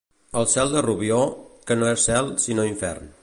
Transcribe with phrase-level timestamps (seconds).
[0.39, 1.19] El cel de Rubió,
[1.69, 3.15] que no és cel sinó infern.